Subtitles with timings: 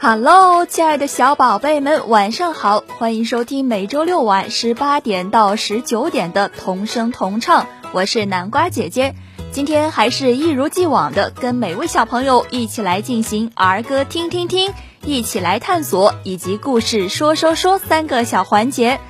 [0.00, 2.84] Hello，亲爱的小宝贝们，晚上好！
[2.98, 9.16] 欢迎收听每周六晚十八点到十九点的同声同唱，我是南瓜姐姐。
[9.50, 14.72] 今天还是一如既往的跟每位小朋友一起来进行儿歌听听听，
[15.04, 19.00] 一起来探索以及故事说说说三个小环节。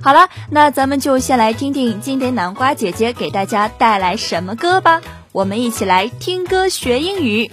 [0.00, 5.02] 好了，那咱们就先来听听今天南瓜姐姐给大家带来什么歌吧。
[5.32, 7.50] 我们一起来听歌学英语。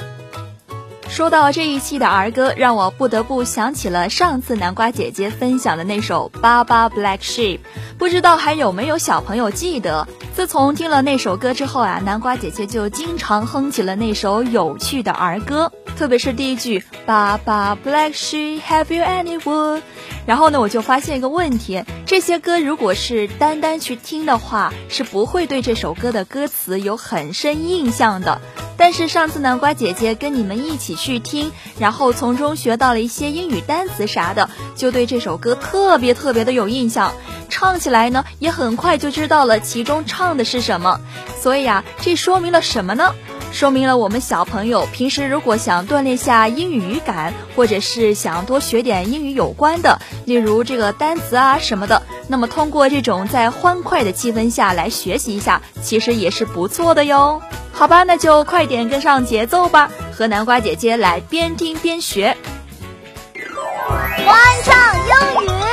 [1.07, 7.57] 说到这一期的儿歌，让我不得不想起了上次南瓜姐姐分享的那首《巴巴 Black Sheep》，
[7.97, 10.07] 不知道还有没有小朋友记得？
[10.33, 19.81] 自从听了那首歌之后啊，南瓜姐姐就经常哼起了那首有趣的儿歌，特别是第一句“巴巴 Black Sheep，Have you any wood？”
[20.25, 28.41] 然后呢，我就发现一个问题：这些歌如果是单单去听的话，是不会对这首歌的歌词有很深印象的。
[28.77, 37.13] 但是上次南瓜姐姐跟你们一起去听，然后从中学到了一些英语单词啥的，就对这首歌特别特别的有印象，
[37.47, 40.99] 唱起来呢也很快就知道了其中唱的是什么。
[41.39, 43.15] 所以啊，这说明了什么呢？
[43.55, 57.41] 说明了我们小朋友平时如果想锻炼下英语语感，或者是想多学点英语有关的，例如这个单词啊什么的，那么通过这种在欢快的气氛下来学习一下，其实也是不错的哟。
[57.71, 62.35] 好吧，那就快点跟上节奏吧，和南瓜姐姐来边听边学，
[64.25, 65.64] 欢唱英语。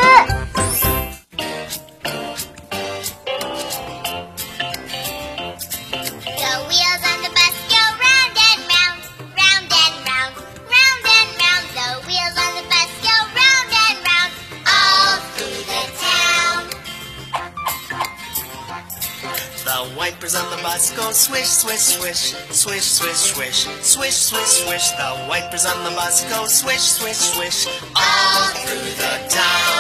[21.15, 24.91] Swish, swish, swish, swish, swish, swish, swish, swish, swish.
[24.93, 29.72] The wipers on the bus go swish, swish, swish, all through the town.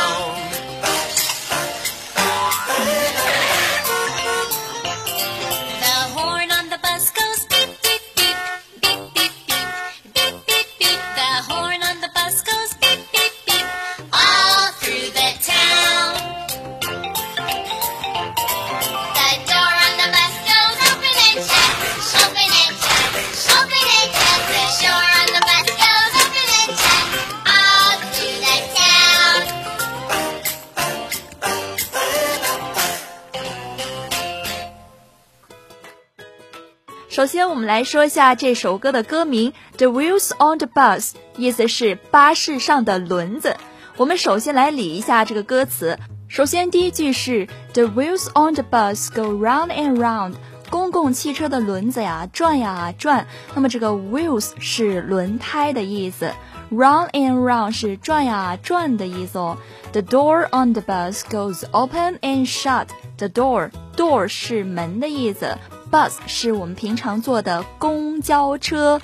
[37.62, 43.56] 们来说一下这首歌的歌名《The Wheels on the Bus》，意思是巴士上的轮子。
[43.96, 45.96] 我们首先来理一下这个歌词。
[46.26, 50.34] 首先，第一句是 The wheels on the bus go round and round。
[50.70, 53.28] 公共汽车的轮子呀转呀转。
[53.54, 56.32] 那么这个 wheels 是轮胎的意思
[56.72, 59.56] ，round and round 是转呀转的意思哦。
[59.92, 62.88] The door on the bus goes open and shut。
[63.18, 65.56] The door door 是门的意思。
[65.92, 68.98] Bus 是我们平常坐的公交车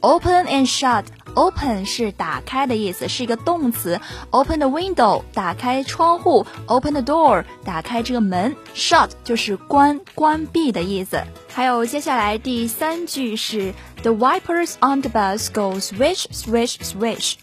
[0.00, 4.00] ，open and shut，open 是打开的意思，是一个动词。
[4.30, 11.22] Open the window，打开窗户；open the door，打开这个门；shut 就是关、关闭的意思。
[11.52, 17.34] 还有接下来第三句是 The wipers on the bus go swish swish swish，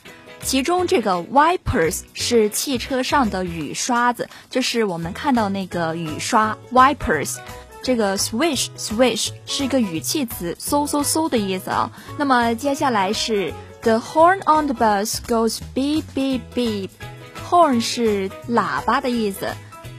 [0.42, 7.38] 其中这个 wipers 是汽车上的雨刷子，就是我们看到那个雨刷 wipers。
[7.88, 11.90] 这个 swish swish 是一个语气词，嗖嗖嗖的意思啊。
[12.18, 16.90] 那么接下来是 the horn on the bus goes beep beep beep。
[17.50, 19.48] horn 是喇叭的意思，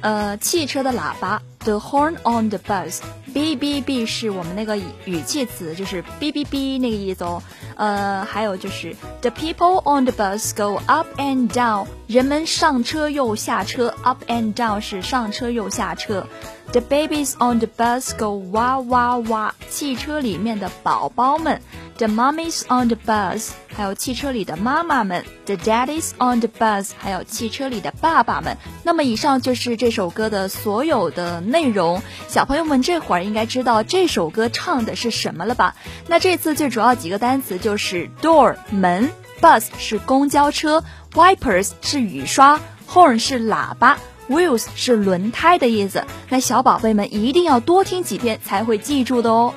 [0.03, 1.41] 呃，汽车的喇叭。
[1.61, 2.99] The horn on the bus
[3.33, 7.43] beep beep beep 是我们那个语气词，就是哔哔哔那个意思哦。
[7.77, 11.87] 呃，还有就是 the people on the bus go up and down。
[12.07, 16.27] 人们上车又下车，up and down 是上车又下车。
[16.71, 21.63] The babies on the bus go 哇哇哇，汽车里面的宝宝们。
[21.97, 25.25] The mummies on the bus，还有汽车里的妈妈们。
[25.47, 28.59] The daddies on the bus，还有汽车里的爸爸们。
[28.85, 32.03] 那么以上就是这首歌的所有的内容。
[32.29, 35.75] 小朋友们这会儿应该知道这首歌唱的是什么了吧？
[36.07, 39.11] 那这次最主要几个单词就是 door 门
[39.41, 40.85] ，bus 是公交车
[41.15, 43.99] ，wipers 是雨刷，horn 是喇叭。
[44.29, 49.55] Wheels 是轮胎的意思，那小宝贝们一定要多听几遍才会记住的哦。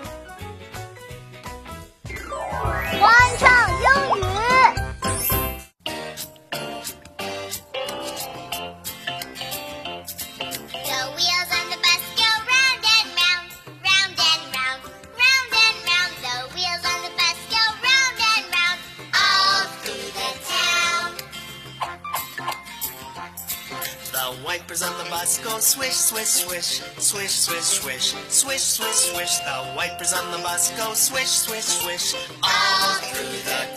[25.21, 29.37] Bus go swish, swish, swish, swish, swish, swish, swish, swish, swish.
[29.37, 33.70] The wipers on the bus go swish, swish, swish, all through the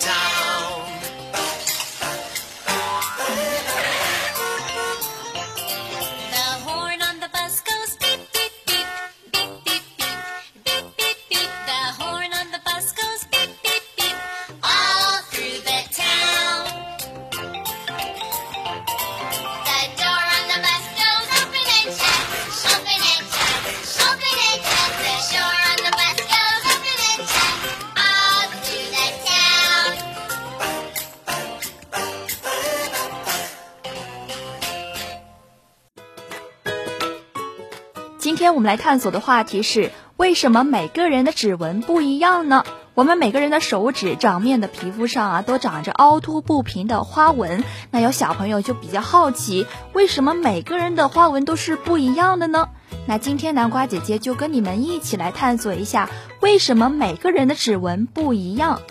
[38.44, 42.62] 今天我们来探索的话题是：为什么每个人的指纹不一样呢？
[42.92, 47.64] 我们每个人的手指掌面的皮肤上啊，都长着凹凸不平的花纹。
[47.90, 52.68] 那有小朋友就比较好奇，为什么每个人的花纹都是不一样的呢？
[53.06, 56.10] 那今天南瓜姐姐就跟你们一起来探索一下，
[56.42, 58.82] 为什么每个人的指纹不一样。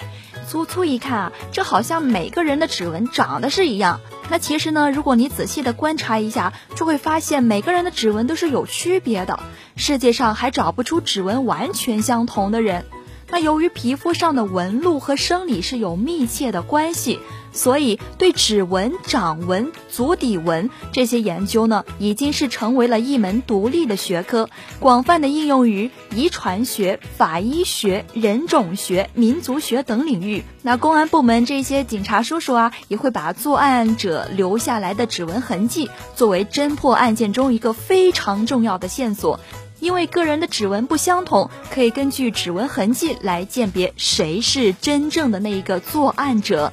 [0.48, 4.00] 粗粗一看啊，这好像每个人的指纹长得是一样。
[4.30, 9.40] 那其实呢，如果你仔细的观察一下，就会发现每个人的指纹都是有区别的。
[9.76, 12.86] 世界上还找不出指纹完全相同的人。
[13.30, 17.20] 那由于皮肤上的纹路和生理是有密切的关系，
[17.54, 30.44] 所以对指纹、掌纹、足底纹这些研究呢，已经是成为了一门独立的学科，广泛的应用于遗传学、法医学、人种学、民族学等领域。
[30.64, 39.40] 那公安部门这些警察叔叔啊，也会把作案者留下来的指纹痕迹作为侦破案件中一个非常重要的线索。
[39.80, 46.72] 因为个人的指纹不相同，可以根据指纹痕迹来鉴别谁是真正的那一个作案者。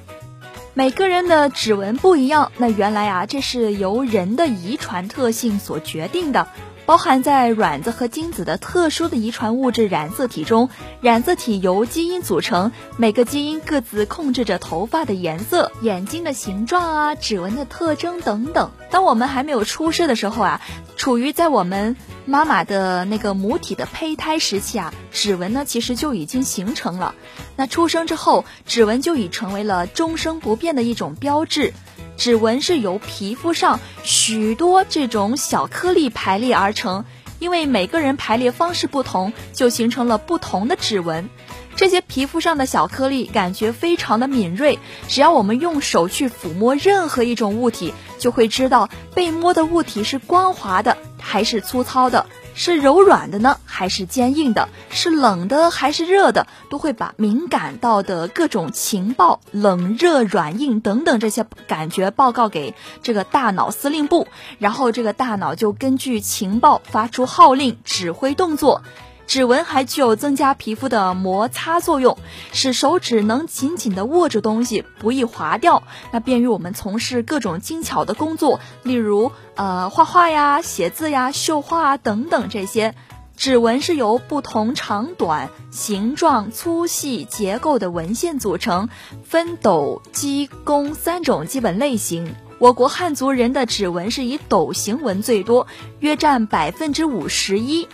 [0.72, 6.46] 每个人的指纹不一样，那原来啊，这是由人的遗传特性所决定的。
[6.90, 10.68] 包含在卵子和精子的特殊的遗传物质染色体中，
[11.00, 18.72] 染色体由基因组成，每个基因各自控制着头发的颜色、眼睛的形状啊、指纹的特征等等。
[18.90, 20.60] 当我们还没有出世的时候啊，
[20.96, 21.94] 处于在我们
[22.24, 27.14] 妈妈的那个母体的胚胎时期啊，指纹呢其实就已经形成了。
[27.54, 31.72] 那出生之后，指纹就已成为了终生不变的一种标志。
[32.16, 37.04] 指纹是由皮肤上许多这种小颗粒排列而成，
[37.38, 41.30] 因为每个人排列方式不同，就形成了不同的指纹。
[41.76, 52.26] 这些皮肤上的小颗粒感觉非常的敏锐，只要我们用手去抚摸任何一种物体，就会知道被摸的物体是光滑的还是粗糙的。
[52.54, 54.68] 是柔软的呢，还是坚硬的？
[54.90, 56.46] 是冷的还是热的？
[56.68, 68.82] 都会把敏感到的各种情报，冷热软硬等等这些感觉报告给这个大脑司令部，然后这个大脑就根据情报发出号令，指挥动作。
[69.30, 72.18] 指纹还具有增加皮肤的摩擦作用，
[72.52, 82.96] 使手指能紧紧地握住东西，不易滑掉，那便于我们从事各种精巧的工作，例如呃画画呀、写字呀、绣画啊等等这些。
[83.36, 88.88] 指纹是由不同长短、形状、粗细、结构的纹线组成，
[89.22, 92.34] 分斗、鸡、弓三种基本类型。
[92.58, 95.68] 我国汉族人的指纹是以斗形纹最多，
[96.00, 97.86] 约占百分之五十一。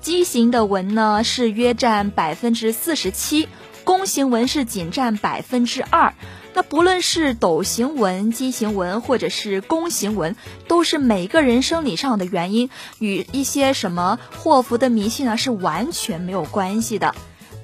[0.00, 3.48] 畸形的纹呢是约占百分之四十七，
[3.84, 6.14] 弓形纹是仅占百分之二。
[6.54, 10.34] 那不论是斗形纹、畸形纹，或者是弓形纹，
[10.66, 17.14] 都是每个人生理上的原因，与一些什么祸福的迷信呢是完全没有关系的。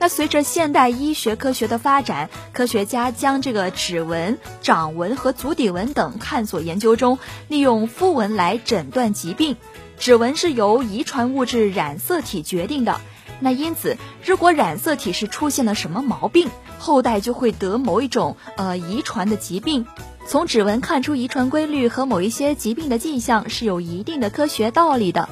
[0.01, 9.57] 那随着现代医学科学的发展，科学家将这个指纹、掌纹和足底纹等探索研究中，利用肤纹来诊断疾病。
[9.99, 13.01] 指纹是由遗传物质染色体决定的，
[13.41, 19.87] 那因此，如果染色体是出现了什么毛病，后代就会得某一种呃遗传的疾病。
[20.27, 25.29] 从指纹看出遗传规律和某一些疾病的迹象是有一定的科学道理的。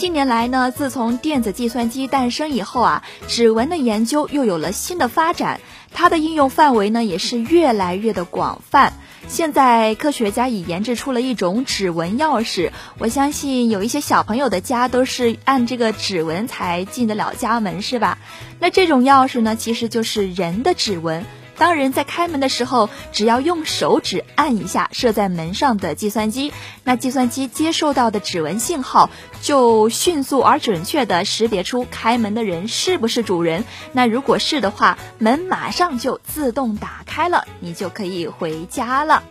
[0.00, 5.60] 近年来呢，自从电子计算机诞生以后啊，指纹的研究又有了新的发展，
[5.92, 8.94] 它的应用范围呢也是越来越的广泛。
[9.28, 18.16] 现在科学家已研制出了一种指纹钥匙，我相信有一些小朋友的家都是按这个指纹才进得了家门，是吧？
[18.58, 21.26] 那这种钥匙呢，其实就是人的指纹。
[21.60, 29.10] 当人在开门的时候，只要用手指按一下设在门上的计算机，那计算机接收到的指纹信号
[29.42, 33.66] 就迅速而准确地识别出开门的人是不是主人。
[33.92, 39.22] 那如果是的话，门马上就自动打开了，你就可以回家了。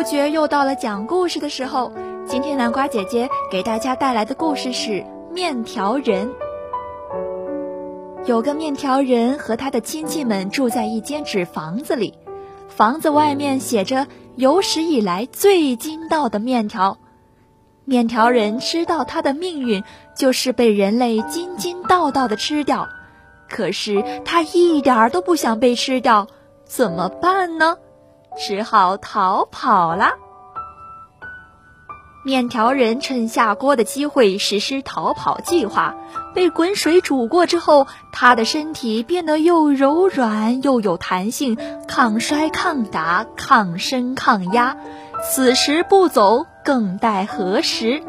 [0.00, 1.92] 不觉又到了讲故事的时候。
[2.26, 4.92] 今天南瓜姐姐给大家带来的故事是
[5.30, 6.26] 《面条人》。
[8.24, 12.14] 有个面条人和他的亲戚们住在一间纸房子里，
[12.66, 16.96] 房子外面写着“有史以来最筋道的面条”。
[17.84, 19.84] 面条人知道他的命运
[20.16, 22.88] 就是被人类筋筋道道的吃掉，
[23.50, 26.26] 可是他一点儿都不想被吃掉，
[26.64, 27.76] 怎么办呢？
[28.36, 30.12] 只好逃跑了。
[32.22, 35.94] 面条人趁下锅的机会实施逃跑计划。
[36.34, 41.56] 被滚水煮过之后，他的身体变得又柔软又有弹性，
[41.88, 44.76] 抗摔、抗打、抗伸、抗压。
[45.22, 48.02] 此时不走，更待何时？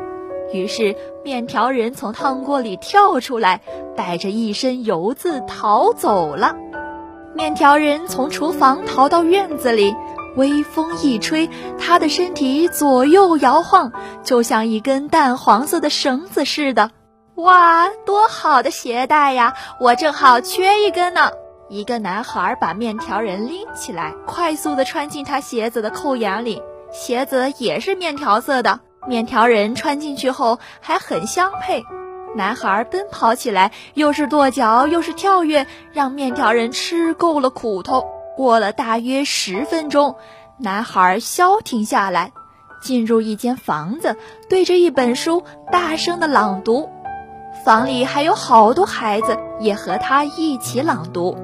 [0.53, 3.61] 于是，面条人从汤锅里跳出来，
[3.95, 6.55] 带着一身油渍逃走了。
[7.33, 9.95] 面条人从厨房逃到院子里。
[10.37, 13.91] 微风一吹，他的身体左右摇晃，
[14.23, 16.91] 就像一根淡黄色的绳子似的。
[17.35, 19.53] 哇，多好的鞋带呀！
[19.79, 21.31] 我正好缺一根呢。
[21.67, 26.61] 一个男孩把面条人拎起来，快速地穿进他鞋子的扣眼里。
[26.93, 28.79] 鞋子也是面条色的。
[29.07, 31.83] 面条人穿进去后还很相配。
[32.33, 38.05] 男孩奔跑起来，又是跺脚又是跳跃，让面条人吃够了苦头。
[38.37, 40.15] 过了大约十分钟，
[40.57, 42.31] 男孩消停下来，
[42.81, 44.15] 进入一间房子，
[44.49, 46.89] 对着一本书大声的朗读。
[47.65, 51.37] 房里还有好多孩子也和他一起朗读。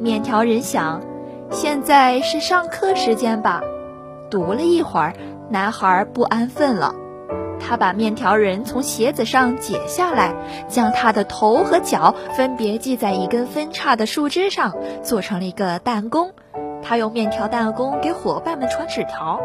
[0.00, 1.02] 面条人想，
[1.50, 3.60] 现在是上课时间吧？
[4.30, 5.14] 读了一会儿，
[5.50, 6.94] 男孩不安分了。
[7.64, 10.34] 他把面条人从鞋子上解下来，
[10.68, 16.32] 将他的头和脚分别系在一根分叉的树枝上，做成了一个弹弓。
[16.82, 19.40] 他用面条弹弓给伙伴们传纸条。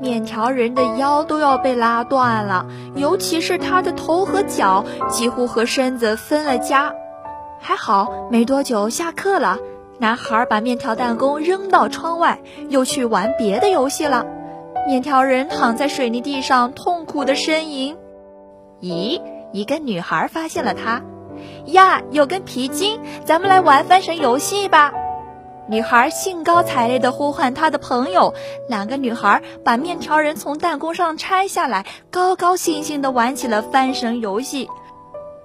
[0.00, 6.92] 面条人的腰都要被拉断了，尤其是他的头和脚几乎和身子分了家。
[7.60, 9.58] 还好，没多久下课了，
[9.98, 14.26] 男孩把面条弹弓扔到窗外，又去玩别的游戏了。
[14.86, 17.96] 面条人躺在水泥地上，痛苦的呻吟。
[18.82, 21.02] 咦，一个女孩发现了他，
[21.64, 24.92] 呀，有根皮筋，咱们来玩翻绳游戏吧。
[25.68, 28.34] 女孩兴高采烈地呼唤她的朋友。
[28.68, 34.68] 两个女孩把面条人从弹弓上拆下来，高高兴兴地玩起了翻绳游戏。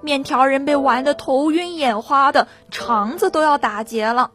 [0.01, 4.31] 面条人被玩得头晕眼花的，肠子都要打结了。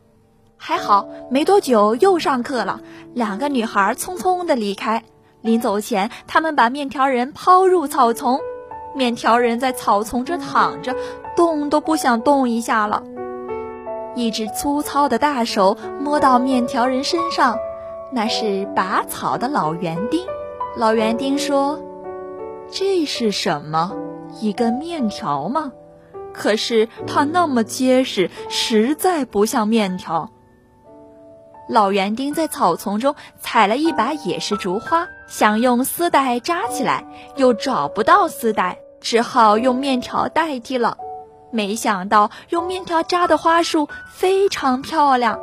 [0.56, 2.80] 还好，没多久又上课了。
[3.12, 5.04] 两个女孩匆匆地离开，
[5.42, 8.40] 临走前，他们把面条人抛入草丛。
[8.94, 10.94] 面条人在草丛中躺着，
[11.37, 13.02] 动都不想动一下了。
[14.14, 17.58] 一只粗糙的大手摸到面条人身上，
[18.12, 20.25] 那是拔草的老园丁。
[20.76, 21.80] 老园丁说
[22.70, 23.92] ：“这是什么？
[24.40, 25.73] 一根面条吗？
[26.32, 30.30] 可是它那么结实，实在不像面条。”
[31.68, 37.04] 老园丁在草丛中采了一把野石竹花，想用丝带扎起来，
[37.37, 40.99] 又找不到丝带，只好用面条代替了。
[41.50, 45.38] 没想到用面条扎的花束非常漂亮。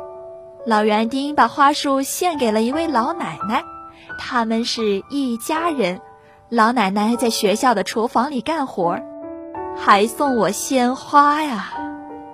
[0.64, 3.64] 老园丁把花束献给了一位老奶奶，
[4.18, 6.00] 他们是一家人。
[6.48, 9.00] 老奶奶在学校的厨房里干活，
[9.76, 11.72] 还送我鲜花呀。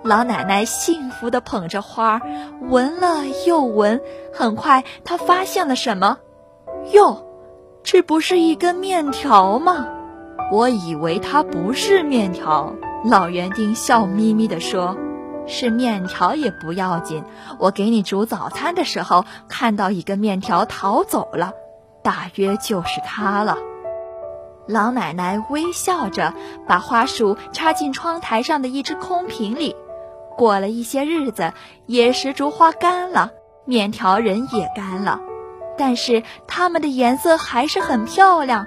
[0.08, 2.22] 老奶奶幸福地捧着花，
[2.62, 4.00] 闻了又闻。
[4.32, 6.16] 很快，她发现了什么？
[6.94, 7.26] 哟，
[7.82, 9.86] 这不是一根面条吗？
[10.50, 12.72] 我以为它不是面条。
[13.04, 14.96] 老园丁笑眯眯地说
[15.46, 17.22] ：“是面条也不要紧。
[17.58, 21.52] 我给你煮早餐的时候，看到一根面条逃走了，
[22.02, 23.58] 大约就是它了。”
[24.66, 26.32] 老奶奶微笑着
[26.66, 29.76] 把花束插进窗台上的一只空瓶里。
[30.38, 31.52] 过了一些日子，
[31.86, 33.32] 野石竹花干了，
[33.64, 35.20] 面条人也干了，
[35.76, 38.64] 但是它们的颜色还是很漂亮，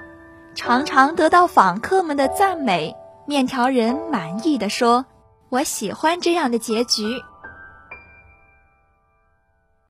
[0.54, 2.94] 常常得到访客们的赞美。
[3.26, 5.06] 面条人满意的说
[5.48, 7.22] ：“我喜欢这样的结局。”